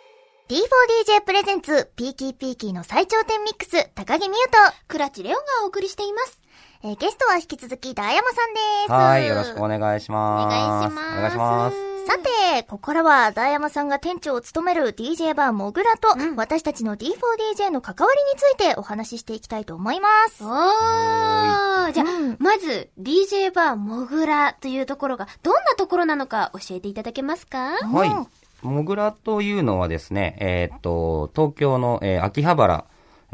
[0.49, 4.57] D4DJ プレゼンツ、ピーキーピーキーの最頂点ミックス、高木美佑と、
[4.87, 6.41] クラチレオがお送りしています。
[6.85, 8.91] えーゲストは引き続き、ダーヤマさんです。
[8.91, 10.45] はい、よろしくお願いします。
[10.47, 11.77] お願いしますお願いします。
[12.05, 12.17] さ
[12.57, 20.43] て、ここからは、ダーヤマさんが店長を務める DJ バーモグラと、私たちの D4DJ の関わりについてお話ししていきたいと思います。
[20.43, 27.77] おーじゃあ、うんまず、DJ バーモグラというところが、どんなところなのか教えていただけますか？
[27.77, 28.27] はいうん。
[28.61, 32.83] モグラというのはですね、えーっと、東京の、えー秋葉原、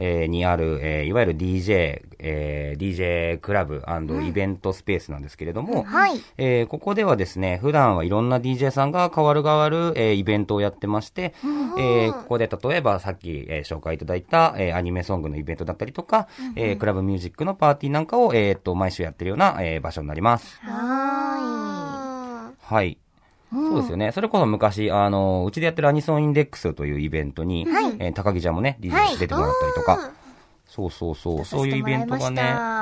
[0.01, 3.83] えーにある、えーいわゆる DJ、えー DJ クラブ
[4.27, 6.19] イベントスペースなんですけれども、はい。
[6.37, 11.33] えーここではですね、普段はいろんな DJ さんが変わる変わる、えーイベントをやってまして、
[11.77, 20.59] えーここで例えばさっき、えー紹介いただいた、えーアニメソングのイベントだったりとか、えークラブミュージックのパーティーなんかを、えーっと、毎週やってるような、えー場所になります。
[20.61, 22.97] はあはい。
[23.51, 24.11] そうですよね。
[24.11, 27.67] それこそ昔、あの、うちでやってるアニソンインデックスというイベントに、
[27.99, 30.11] えー高木ちゃんもね、DJ はい出てもらったりとか、
[30.69, 32.31] そうそうそう、そういいうイベントがました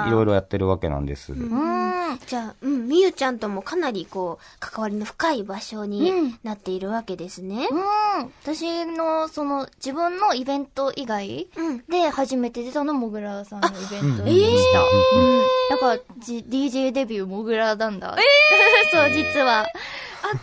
[0.03, 1.31] ね、いろいろやってるわけなんです。
[1.31, 1.35] い。
[1.35, 1.87] うん。
[2.25, 7.67] じゃあ、うん、みゆちゃんともかなりこう、関わりの深い場所にうんなっているわけですね。
[7.71, 8.31] うん。
[8.43, 11.83] 私の、その、自分のイベント以外うん。
[11.87, 14.79] で初めて出たのもぐらさんのイベントうんでした。
[14.79, 15.41] えうん。
[15.69, 18.17] だから、じ DJ デビューもぐらなんだ。
[18.91, 19.65] そう、実は。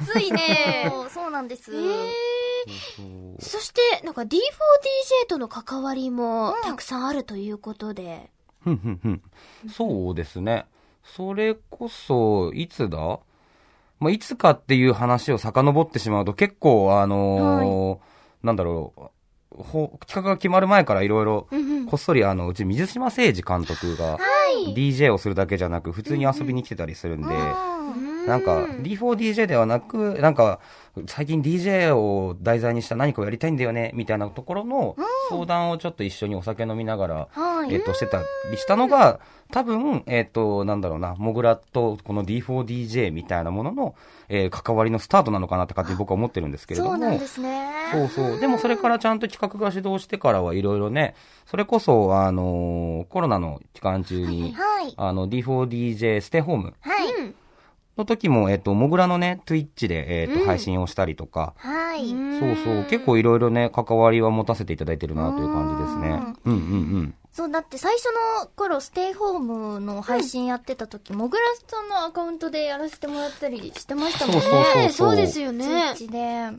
[0.06, 0.88] 熱いね。
[0.90, 1.72] そう、そうなんです。
[1.74, 3.40] えー。
[3.40, 4.38] そして、なんか D4DJ
[5.28, 8.30] との関わりもたくさんあるということで。
[8.62, 9.22] ふんふんふん。
[9.70, 10.66] そうですね。
[11.04, 13.20] それこそ、いつだ？
[14.00, 21.48] まあ、いつかっていう話を遡ってしまうと結構、あのーなんだろう、ほ企画が決まる前からいろいろ、
[21.88, 24.18] こっそりあの、うち水島誠二監督が、
[24.74, 27.28] DJ をするだけじゃなく、普通に遊びに来てたりするんで、
[28.26, 30.60] なんか、D4DJ ではなく、なんか、
[31.06, 34.96] 最近 DJ を題材にした何かをやりたいんだよね、みたいなところの
[35.28, 39.18] 相談をちょっと一緒にお酒飲みながら、はいえっと、してたりしたのが、
[39.50, 43.94] 多分、えっと、なんだろうな、モグラとこの D4DJ みたいなものの、
[44.28, 46.90] えー関わりのスタートなのかなって勝手に僕は思ってるんですけれども。
[46.92, 47.72] そうなんですね。
[47.92, 48.40] そうそう。
[48.40, 51.14] でもそれからちゃんと企画が始動してからはいろいろね、
[51.46, 54.94] それこそ、あのーコロナの期間中に、はい。
[54.96, 57.34] あの、D4DJ ステイホームはい。
[57.96, 58.02] うん。
[58.02, 62.08] の時も、えっと、モグラのね、Twitch で、えっと、配信をしたりとか、はい。
[62.10, 66.34] そうそう、結構いろいろね、関わりは持たせていただいてるなという感じですね。
[66.44, 66.62] うんうんう
[67.02, 67.14] ん。
[67.32, 68.06] そう、だって最初
[68.40, 74.40] の頃、ステイホームの配信やってた時、もぐらさんのアカウントでやらせてもらったりしてましたもんね。
[74.42, 75.94] そうそうそうねそうですよツイねッ。
[75.94, 76.50] チで。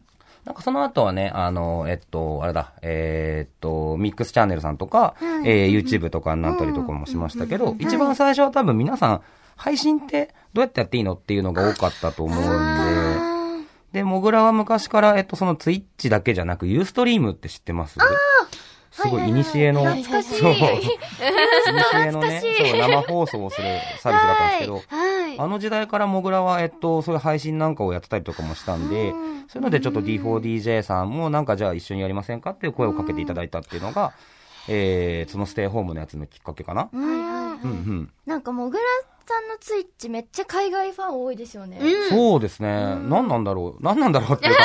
[0.45, 9.21] なんかその後はね、あの、えっと、あれだ、えーっと、ミックスチャンネルさんとか、えー YouTube とかになったりとかもしましたけど、一番最初は多分皆さん、
[9.55, 17.97] 配信ってどうやってやっていいのっていうのが多かったと思うんで、で、モグラは昔から、えっと、そのツイッチだけじゃなく、ユーストリームって知ってます？
[18.91, 23.67] すごい、いにしえの、そう、 いにしえのね、そう、生放送をする
[23.99, 25.39] サービスだったんですけど、はい。
[25.39, 29.11] あの時代からモグラは、えっと、そういう配信なんかをやってたりとかもしたんで、
[29.49, 34.13] そういうのでちょっと D4DJ さんもなんかじゃあ一緒にやりませんかっていう声をかけていただいたっていうのが、
[34.69, 36.89] えー、そのステイホームのやつのきっかけかな。
[36.91, 37.05] うん。
[37.05, 38.11] うんうん。
[38.25, 38.83] なんか、もぐら
[39.27, 41.79] さんのツイッチめっちゃ海外ファン多いですよね。
[42.09, 42.69] そうですね。
[42.69, 43.83] 何なんだろう。
[43.83, 44.63] 何なんだろうっていうか、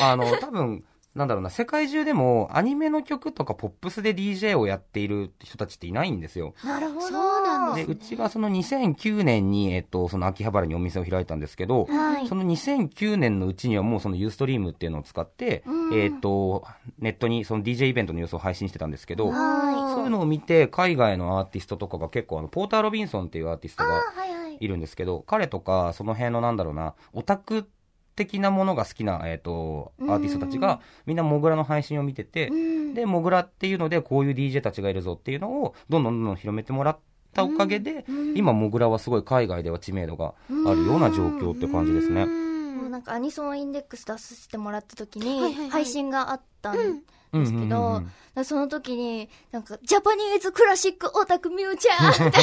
[0.02, 0.84] あの、多分、
[1.14, 6.54] なんだろうな、世界中でもアニメの曲とかポップスで DJ をやっている人たちっていないんですよ。
[6.64, 7.00] なるほど。
[7.06, 16.64] そうなんで、うちがその2009年に、えっと、その秋葉原にお店を開いたんですけど、はいその2009年のうちにはもうそのユーストリームっていうのを使って、うんえっと、
[16.98, 24.56] ネットにその DJ イベントの様子を配信してたんですけど、はそういうのを見て、海外のアーティストとかが結構、あの、ポーター・ロビンソンっていうアーティストあがーはいはい。
[24.60, 27.68] いるんですけど、彼とか、その辺のなんだろうな、オタク
[28.16, 32.94] 的なものが好きな、えっ、と、アーティストたちが、みんなモグラの配信を見てて、うん。
[32.94, 36.98] で、モグラっていうので、こういう DJ たちがいるぞっていうのを、どんどんどんどん広めてもらっ
[37.32, 40.34] たおかげで、今、モグラはすごい海外では知名度が
[40.66, 42.26] あるような状況って感じですね。
[42.26, 45.70] もうなんかアニソンインデックス出させてもらった時にはいはいはい。
[45.70, 47.02] 配信があったんうん
[47.40, 52.40] ですけど、うんうんうんその時に、なんか、ジャパニーズクラシックオタクミュージャーって 流れて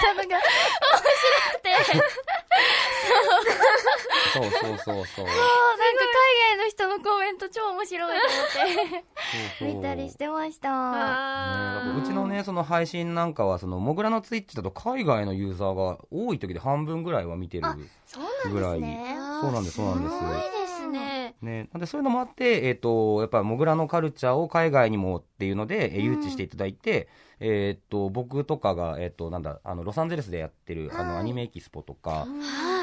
[0.00, 0.40] たのが面白
[1.52, 1.74] くて、
[4.32, 5.26] そうそうそうそう。
[5.26, 9.04] なんか海外の人のコメント超面白いと思って、
[9.58, 11.92] そうそう見たりしてました。
[11.92, 17.66] ねうちのね、その配信なんかは、その、モグラのツイッチだと海外のユーザーが多い時で半分ぐらいは見てる
[18.06, 18.80] そうぐらい。
[18.80, 19.16] なんですね。
[19.42, 20.16] そうなんです、そうなんです。
[20.16, 20.63] す
[21.44, 21.62] ね。
[21.62, 27.08] ね、なんでそういうのもあって、えっ、と、やっぱモグラのカルチャーを海外にもっていうので、えー誘致していただいて、
[27.40, 32.26] えっ、と、僕とかが、えっ、と、なんだ、あの、ロサンゼルスでやってる、あの、アニメエキスポとか、は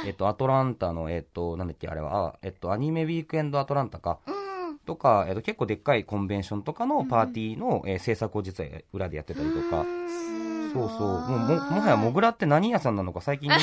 [0.05, 0.09] い。
[0.09, 4.31] えっ、と、アトランタの、えっ、と、なんだっけ、あれは、あえっ、と、アニメウィークエンドアトランタか、う
[4.73, 4.77] ん。
[4.79, 9.85] とか、えっ、と、結構でっかいコンベンションとかのパーティーの、えー制作を実は裏でやってたりとか、
[10.73, 13.57] そうそう、もう、も、もはやモグラって何屋さんなのか最近ね、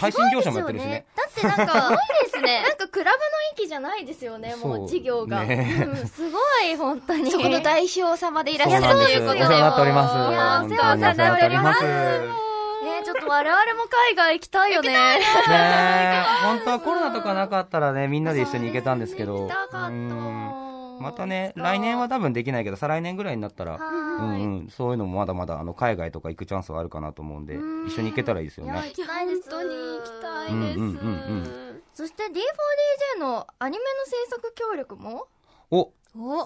[0.00, 1.06] 配信業者もやってるしね。
[1.16, 1.98] だってなんか、
[2.44, 2.62] ね。
[2.68, 3.24] なんかクラブの
[3.56, 5.44] 域じゃないですよね、もそうう事業が。
[5.44, 7.30] ね うん、すごい、本当に。
[7.30, 8.80] そこの代表様でいらっしゃ。
[8.80, 9.44] るということで。
[9.44, 10.14] お世話になっております。
[10.14, 11.84] いやお世話になっております。
[11.84, 14.88] ねちょっと我々も海外行きたいよね。
[14.90, 19.40] ねえ、本当はコロナとかなかったらね、みんなで一緒に行けたんですけど。
[19.40, 20.64] 行きたかったうん
[21.00, 28.72] またね、来年は多分できないけど、再来年ぐらいになったら、うんうん、そういうのもまだまだ、あの、海外とか行くチャンスはあるかなと思うんで、一緒に行けたらいいですよね。
[28.72, 29.50] 行きたいです。
[29.50, 30.78] 本当に行きたいです。
[30.78, 31.63] うんうんうんうん
[31.94, 35.28] そして D4DJ のアニメの制作協力も
[35.70, 35.92] お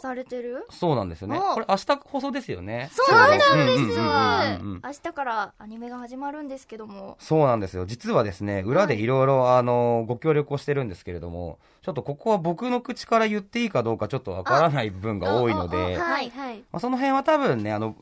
[0.01, 0.67] されてる？
[0.71, 1.39] そうなんですよね。
[1.39, 2.89] これ明日放送ですよね。
[2.93, 3.51] そうなんです
[3.99, 7.19] 明日からアニメが始まるんですけども。
[7.21, 7.85] そうなんですよ。
[7.85, 16.59] 実はですね、裏でいろいろ、あの、ご協力をしてるんですけれども、ちょっとここは僕の口から言っていいかどうかちょっとわからない部分が多いので、はいはい。
[16.73, 17.95] まあ、その辺は多分ね、あの、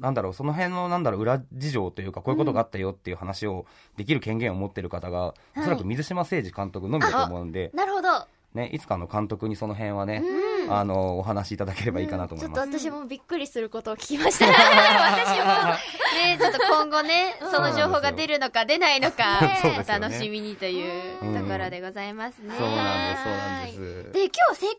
[0.00, 8.08] なんだろう、その辺の、なんだろう、裏事情というか、こういうことがあったよっていう話をできる権限を持ってる方が、おそらく水島誠二監督のみだと思うんで、なるほど。
[8.54, 10.22] ね、いつかの監督にその辺はね、
[10.70, 12.60] あの、お話しいただければいいかなと思います。
[12.60, 14.46] ちょっと私もびっくりすることを聞きました。
[14.48, 15.72] 私も、
[16.18, 22.54] ね、ちょっと今後ね、その情報が出るのか出ないのか、 ね、楽しみにというところでございますね。
[22.58, 24.12] そうなんです、そうなんです。
[24.12, 24.76] で、今日せっか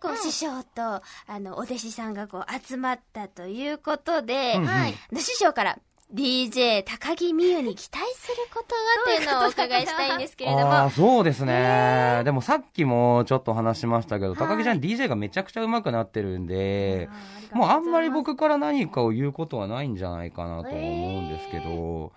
[0.00, 1.02] くね、こう、師匠と、あ
[1.40, 4.94] の、お弟子さんがこう、集まったということで、はい。
[5.16, 5.78] 師匠から、
[6.14, 10.74] DJ 高木美優に期待することはっていうのをお伺いしたいんですけれども。
[10.74, 12.22] あそうですね。
[12.24, 17.10] でもさっきもちょっと話しましたけど、高木ちゃん DJ がめちゃくちゃ上手くなってるんで、
[17.52, 22.12] もうあんまり僕から何かを言うことはないんじゃないかなと思うんですけど、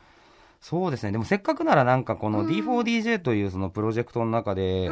[0.62, 1.12] そうですね。
[1.12, 4.89] でもせっかくならなんかこの D4DJ というそのプロジェクトの中で、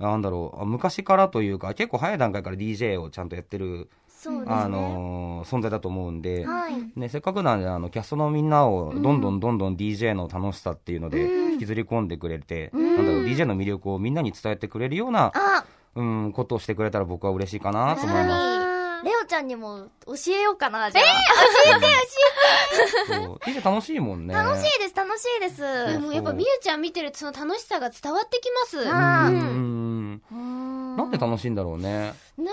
[0.00, 3.90] なんだろう、昔からというか結構早い段階から DJ をちゃんとやってる
[4.28, 15.32] ね、あの存在だと思うんで、はい、ね、せっかくなんであのキャストのみんなをどんどんどんどん DJ の楽しさっていうので引きずり込んでくれて、うん、なんだろう DJ の魅力をみんなに伝えてくれるような、
[15.94, 18.70] うん、ことをしてくれたら僕は嬉しいかなと思います。
[19.04, 21.04] レオちゃんにも教えようかな、じゃあ。
[21.04, 23.62] えー、教えて、教えて。
[23.64, 23.74] そう。
[23.74, 24.34] 楽しいもんね。
[24.34, 25.62] 楽しいです、楽しいです。
[25.92, 28.78] でもやっぱみゆちゃん見てるとその楽しさが伝わってきます。
[28.78, 30.22] うん。
[31.02, 32.12] なんで楽しいんだろうね。
[32.36, 32.50] ね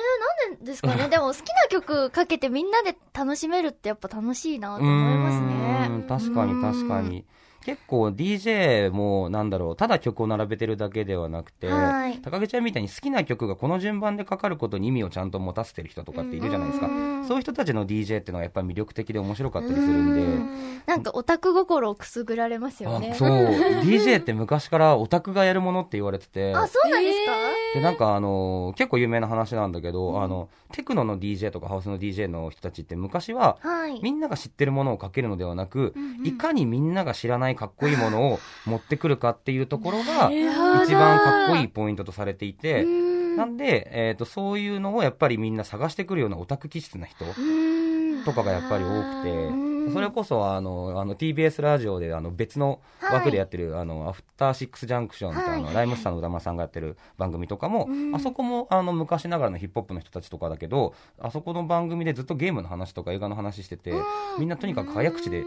[0.50, 1.08] なんでですかね。
[1.10, 6.06] でも好きな曲かけてみんなで楽しめるってやっぱ楽しいなと思いますね。
[6.08, 7.26] 確かに確かに。
[7.68, 16.88] 結構 DJ もなんだろう、ただ曲を並べてるだけではなくて、はい、高木ちゃんみたいに好きな曲がこの順番でかかることに意味をちゃんと持たせてる人とかっているじゃないですか。
[17.28, 20.22] そういう人たちの DJ っていうのはやっぱり魅力的で面白かったりするんで。
[20.22, 23.14] んなんかオタク心をくすぐられますよね。
[23.16, 23.30] そう。
[23.84, 26.56] DJ って昔からオタクがやるものって言われてて。
[26.56, 27.34] あ、そうなんですか、
[27.74, 40.32] で、なんかあの、結構有名な話なんだけど、うん、あの、テクノの DJ とかハウスの DJ の人たちって昔は、はい、みんなが知ってるものをかけるのではなく、うんうん、いかにみんなが知らないかっこいいものを 持ってくるかっていうところが、
[40.84, 47.26] 一番かっこいいポイントとされていて、なんで、えっ、ー、と、そういうのをやっぱりみんな探してくるようなオタク気質な人
[48.26, 63.94] とかがやっぱり多くて、それこそあの、あの TBS ラジオであの別の枠でやってる、はい、あの、アフターシックスジャンクションって、はい、あの、ライムスターの歌間さんがやってる番組とかも、あそこもあの、昔ながらのヒップホップの人たちとかだけど、あそこの番組でずっとゲームの話とか映画の話してて、
[64.40, 65.44] みんなとにかく早口で、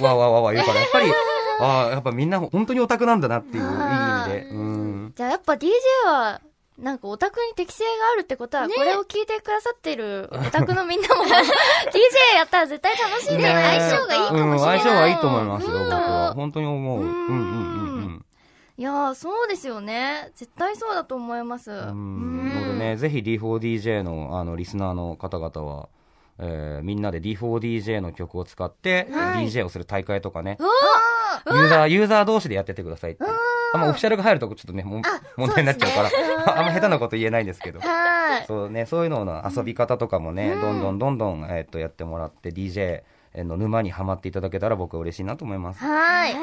[0.00, 1.12] わわわわ言うから、やっぱり、
[1.60, 4.48] ああ、やっぱみんな本当にオタクなんだなっていう、いい意味で。
[4.52, 5.12] うん。
[5.14, 5.70] じゃあやっぱ DJ
[6.06, 6.40] は、
[6.78, 13.44] なんかオタクに適性があるってことは、これを聞いてくださってるオタクのみんなも、 DJ やったら絶対楽しいね。
[13.44, 14.50] 相性がいいかもしれない。
[14.50, 16.34] うん、相性はいいと思いますよ、僕は。
[16.34, 17.02] 本当に思う。
[17.02, 18.24] うんうんうんうん。
[18.76, 20.30] いやそうですよね。
[20.36, 21.72] 絶対そうだと思います。
[21.72, 22.54] うん。
[22.54, 25.88] のでね、ぜひ D4DJ の、あの、リスナーの方々は、
[26.38, 30.58] えー、みんなで D4DJ の曲を使って、はい、DJ をする大会とかね。
[31.46, 33.24] ユーザー、ユーザー同士でやっててくださいって。
[33.74, 35.02] あんまオフィシャルが入るとちょっとね、も
[35.36, 36.10] 問題になっちゃうから、
[36.58, 37.80] あんま下手なこと言えないんですけど。
[38.46, 43.02] そうね、そういうのの遊び方とかもね、どんどんどんどん、えっと、やってもらって、DJ
[43.36, 45.80] の沼にはまっていただけたら僕は嬉しいなと思います。
[45.80, 46.34] はい。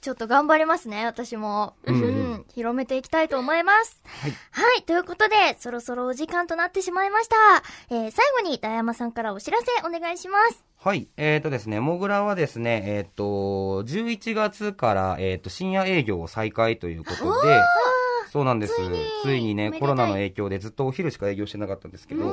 [0.00, 1.74] ちょっと頑張りますね、私も。
[1.84, 4.00] うん、うん、広めていきたいと思います。
[4.04, 4.32] はい。
[4.52, 7.36] はい、ということで、そろそろお時間となってしまいました。
[7.90, 10.67] えー、最後に、ダヤマさんからお知らせお願いします。
[10.80, 11.08] はい。
[11.16, 17.60] えっ、ー、とですね、モグラはですね、えっ、ー、と、11月から、えっ、ー、と、深夜営業を再開ということで、
[18.30, 18.74] そうなんです。
[19.22, 22.26] ついにね、コロナの影響でずっとお昼しか営業してなかったんですけど、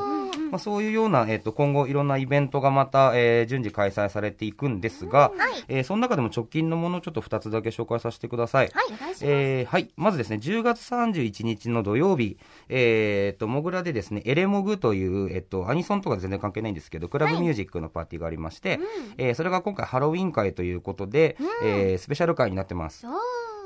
[0.51, 8.69] まあ、そういうような、えっ、ー、と、今後いろんなイベントがまた、えー、順次開催されていくんですが、はい、えー、その中でも直近のものをちょっと2つだけ紹介させてください。
[8.73, 8.85] はい。
[9.21, 9.91] えー、はい。
[9.95, 12.37] まずですね、10月31日の土曜日、
[12.69, 18.79] えっ、ー、と、モグラでですね、エレモグという、えっ、と、アニソンとか全然関係ないんですけど、クラブミュージックのパーティーがありまして、はい、
[19.17, 23.05] えー、それが今回ハロウィン会ということで、うん、えー、スペシャル会になってます。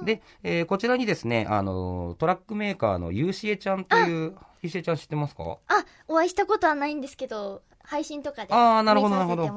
[0.03, 5.57] で、えー、こちらにですね、あの、トラックメーカーのゆうしえちゃんという、ゆうしえちゃん知ってますか？
[5.67, 8.53] あ、お会いしたことはないんですけど、配信とかで。
[8.53, 9.47] ああ、なるほど、なるほど。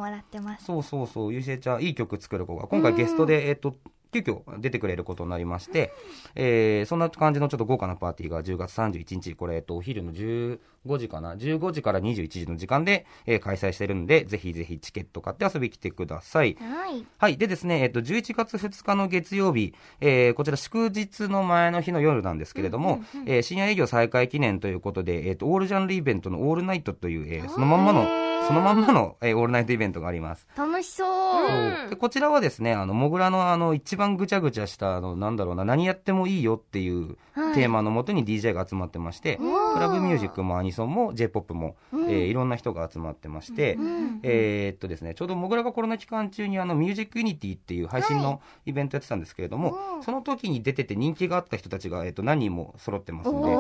[0.61, 3.75] そうそうそう、ゆうしえちゃん、いい曲作る子が、今回ゲストで、えっ、と、
[4.13, 5.93] 急遽出てくれることになりまして、
[6.35, 10.59] えー、そんな感じのちょっと豪華なパーティーが10月31日、これ、えっと、お昼の15
[10.99, 16.57] 時かな ?15 時から21時の時間で、えー、開催してるんで、ぜひぜひチケット買って遊び来てください。
[16.61, 17.07] はい。
[17.19, 17.37] はい。
[17.39, 28.07] でですね、えっと、11月2日の月曜日、えー、こちら祝日の前の日の夜なんですけれども、うんうんうん、えー、深夜営業再開記念ということで、えっと、オールジャンルイベントのオールナイトという、えー、そのまんまの、
[28.47, 30.47] そのまんまの、えー、オールナイトイベントがあります。
[30.57, 31.49] 楽しそう。
[31.49, 37.17] そうでこちらはですね、あの、モグラのあの、一番ぐちゃぐちゃした、あの、なんだろうな、何やってもいいよっていう
[37.55, 43.79] テーマのもとに DJ が集まってまして、クラブミュージックもアニソンも J-POP も、えー、いろんな人が集まってまして、
[44.23, 53.59] えー、っとですね、ちょうどモグラがコロナ期間中にあの、ミュージックユニティっていう配信のイベントやってたんですけれども、その時に出てて人気があった人たちが、えー、っと、何人も揃ってますんで、ね、ぜ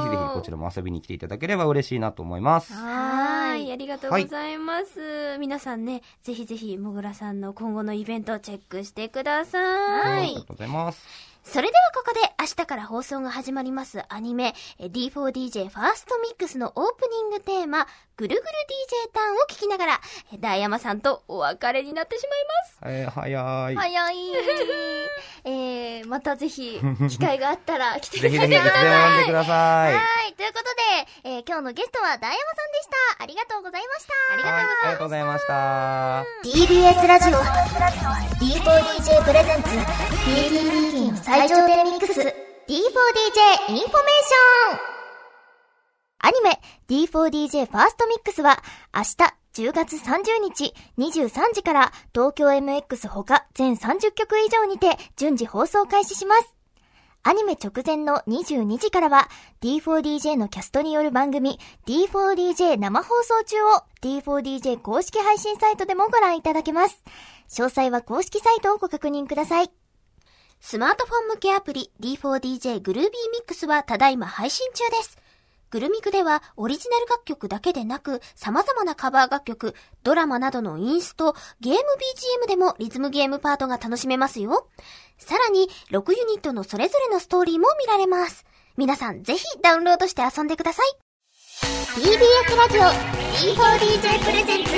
[0.00, 2.72] ひぜひこちらも遊びに来ていただければ嬉しいなと思います。
[3.88, 5.00] ありがとうございます。
[5.00, 10.24] はい、皆さんね、ぜひぜひ、もぐらさんの今後のイベントをチェックしてください。
[10.24, 11.27] ありがとうございます。
[11.50, 17.86] それではここで明日から放送が始まりますアニメ D4DJ ファーストミックスのオープニングテーマ
[18.18, 20.00] ぐるぐる DJ ターンを聞きながら
[20.40, 22.78] ダイヤマさんとお別れになってしまいます。
[22.84, 23.76] えー、早い。
[23.76, 24.16] 早い。
[25.46, 28.30] えー、またぜひ機会があったら来てください。
[28.30, 29.94] ぜひぜひ、んでください。
[29.94, 30.34] はい。
[30.34, 30.64] ということ
[31.24, 33.22] で、えー、今日のゲストはダイヤマさんでした。
[33.22, 34.12] ありがとうございました。
[34.32, 36.24] ありがとうございました。
[36.42, 37.38] TBS ラジオ
[38.38, 39.68] D4DJ プレゼンツ
[40.26, 44.78] DDD の最頂点ミックス D4DJ インフォメーション
[46.18, 48.60] アニメ D4DJ ファーストミックスは
[48.92, 49.02] 明
[49.54, 56.54] 日10月30日23時から東京 MX ほか全30曲以上にて順次放送開始します。
[57.22, 59.28] アニメ直前の22時からは
[59.60, 67.04] D4DJ のキャストによる番組 D4DJ 生放送中を D4DJ 公式配信サイトでもご覧いただけます。
[67.48, 69.70] 詳細は公式サイトをご確認ください。
[70.60, 75.18] スマートフォン向けアプリ D4DJ グルービーミックスはただいま配信中です。
[75.70, 81.78] グルミクではオリジナル楽曲だけでなく様々なカバー楽曲、ドラマなどのインスト、ゲーム
[82.44, 84.68] BGM でもリズムゲームパートが楽しめますよ。
[85.18, 88.46] さらに6ユニットのそれぞれのストーリーも見られます。
[88.76, 90.86] 皆さんぜひダウンロードして遊んでください。
[91.96, 94.70] TBS ラジオ D4DJ プレゼンツ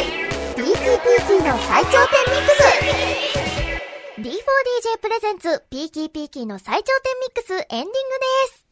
[0.56, 3.39] DTPT の最頂点ミックス
[4.22, 7.90] D4DJ プレゼンツ PKPK の最頂点ミックスエンディング
[8.48, 8.66] です。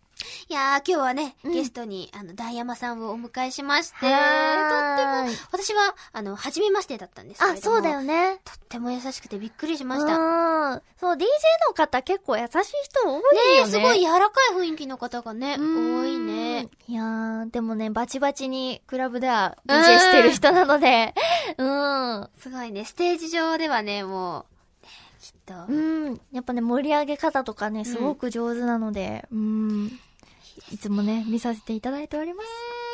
[0.50, 7.76] いやー、今日はね、うん、ゲストに、あの、ダイヤマさんをお迎えしまして、とっても、私は、あの、初めましてだったんですけれども。
[7.76, 8.40] あ、そうだよね。
[8.44, 10.16] とっても優しくてびっくりしました。
[10.16, 10.82] うん。
[11.00, 11.24] そう、DJ
[11.68, 12.50] の方結構優しい
[12.84, 13.64] 人多いよね。
[13.64, 16.68] ねすごい柔らかい雰囲気の方がね、多いね。
[16.88, 21.14] いやー、でもね、バチバチにクラブでは DJ してる人なので、
[21.56, 22.28] うん。
[22.38, 24.57] すごいね、ステージ上ではね、もう、
[25.48, 25.72] きっと。
[25.72, 26.20] うん。
[26.32, 30.00] やっぱね、盛り上げ方とかね、すごく上手なので、うん、うん
[30.72, 32.48] いつもね、見させていただいております。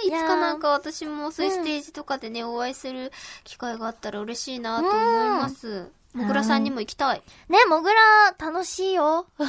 [0.07, 3.11] いつかなんか私もそういうステージとかでね、お会いする
[3.43, 5.91] 機会があったら嬉しいなと思います。
[6.15, 7.23] もぐらさんにも行きたい。
[7.49, 8.01] ね、もぐら、
[8.39, 9.27] 楽しいよ。
[9.39, 9.45] うん。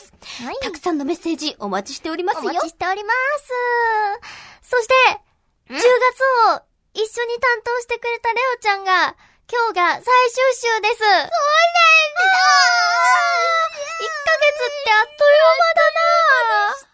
[0.00, 0.12] す。
[0.44, 0.54] はい。
[0.62, 2.42] たくさんのメッセージお待ちしておりますよ。
[2.42, 3.16] お待ちしております。
[4.62, 4.94] そして、
[5.70, 5.82] 10月を
[6.94, 9.16] 一緒に担当してくれたレオちゃんが、
[9.52, 10.08] 今日が最終
[10.54, 10.96] 週です。
[10.96, 11.28] そうなんだ。
[14.00, 16.12] 1ヶ月ってあっという間だな。
[16.72, 16.86] し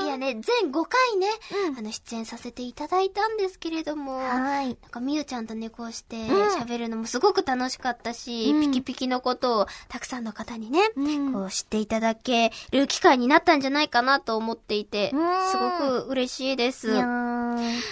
[0.00, 1.28] た、いやね、全5回ね、
[1.68, 4.68] うん、あの、出演させていただいたんですけれども、はい。
[4.68, 16.88] なんか、みゆちゃんとね、こうして喋るのもすごく楽しかったし、うん、ピキピキのことをたくさんの方にね、うん、こう知っていただける機会になったんじゃないかなと思っていて、すごく嬉しいです。
[16.88, 17.82] まあね、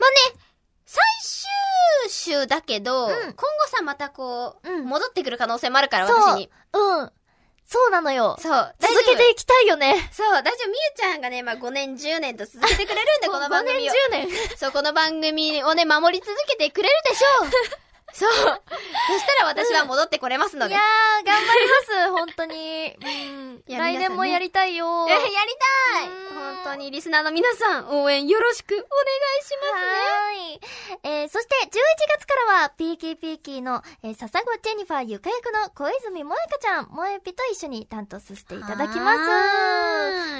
[0.00, 0.47] 最
[2.28, 3.36] 終週だけど、うん、今後
[3.68, 6.50] さ、またこう、うん、戻ってくる可能性もあるから、私に。
[6.72, 7.10] うん。
[7.64, 8.36] そうなのよ。
[8.40, 8.74] そう。
[8.80, 9.94] 続けていきたいよね。
[10.10, 10.42] そう。
[10.42, 10.68] 大丈夫。
[10.68, 13.92] みゆちゃんがね、まあ5年、10年と続けてくれるんで、 この番組を。
[13.92, 14.56] 5年、10年。
[14.56, 17.48] そう、この番組をね、守り続けてくれるでしょう。
[18.12, 18.30] そう。
[18.30, 20.74] そしたら私は戻ってこれますので。
[20.74, 21.74] いやー、頑張りま
[22.06, 22.94] す、 本当に。
[22.94, 23.62] うん。
[23.68, 25.06] 来年もやりたいよ。
[25.08, 25.26] え、 やり
[25.94, 28.86] たいうん本当にリスナーの皆さん、応援よろしくお願い
[29.44, 29.90] しますね。
[29.90, 31.22] はーい。
[31.22, 31.70] えー、そして11
[32.18, 39.18] 月からは、ピーキーピーキーの、えー、笹子ジェニファーゆか役の小泉萌香ちゃん、萌えぴと一緒に担当させていただきます。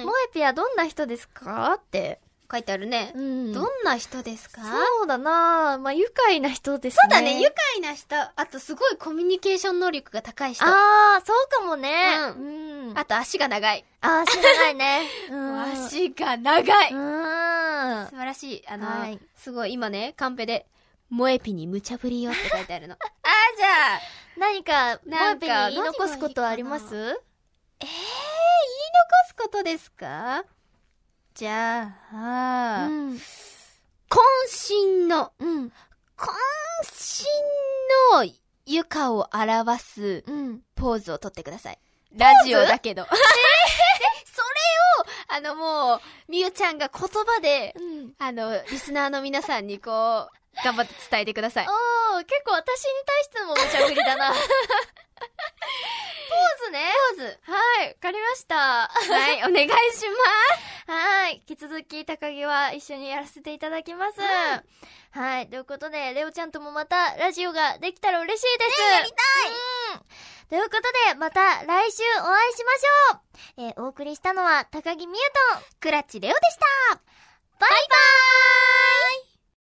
[0.00, 1.74] 萌えぴはどんな人ですか？
[1.74, 2.20] って。
[2.50, 3.12] 書いてあるね。
[3.16, 4.62] んどんな人ですか？
[4.62, 6.98] そうだなまあ、愉快な人ですね。
[7.02, 8.16] そうだね、愉快な人。
[8.16, 10.64] あと、すごいコミュニケーション能力が高い人。
[10.64, 12.16] ああー、そうかもね。
[12.36, 12.94] ううん。
[13.06, 13.84] と、足が長い。
[14.00, 15.02] あー、知らないね。
[15.28, 15.60] うん。
[15.86, 16.92] 足が長い。
[16.92, 18.06] うん。
[18.06, 18.64] 素晴らしい。
[18.68, 20.66] あの、はいすごい、今ね、カンペで、
[21.10, 22.94] 萌えぴに無茶ぶりよって書いてあるの。
[22.96, 24.00] あー、じゃあ、
[24.36, 26.84] 何か、萌えぴに言い残すことはあります？
[26.84, 26.94] えー、
[27.80, 30.44] 言い残すことですか？
[31.38, 33.10] じゃあ、うん。
[33.12, 33.20] 渾
[34.68, 35.72] 身の、うん。
[36.16, 36.32] 渾
[37.22, 38.34] 身の
[38.66, 40.62] 床を表すうん。
[40.74, 41.78] ポーズをとってください。
[42.16, 43.02] ラジオだけど。
[43.02, 43.08] えー、
[44.26, 48.14] それを、あのもう、みゆちゃんが言葉で、うん。
[48.18, 51.66] あの、リスナーの皆さんにこう、頑張って伝えてください。
[51.66, 54.32] おー、結構私に対しても無茶ぶりだな。
[56.28, 56.92] ポーズね。
[57.16, 57.38] ポーズ。
[57.50, 58.56] はい、わかりました。
[58.88, 60.06] はい、お願いし
[60.86, 61.42] はい。
[61.46, 64.20] 引き続き、高木は一緒にやらせていただきます。
[64.20, 65.48] はい。
[65.48, 68.80] ということで、レオちゃんともまたラジオができたら嬉しいです。
[68.80, 69.14] やりた
[69.48, 69.52] い
[69.94, 70.48] うん。
[70.48, 73.20] ということで、また来週お会いしましょう。
[73.58, 75.18] えーお送りしたのは高木美優
[75.52, 75.76] と、ます。
[75.80, 76.56] クラッチレオでし
[76.90, 77.00] た。
[77.58, 79.27] バイバーイ